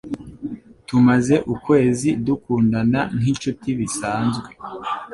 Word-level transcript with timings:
Tumaze 0.87 1.35
ukwezi 1.53 2.09
dukundana 2.25 2.99
nkinshuti 3.17 3.67
bisanzwe. 3.79 4.49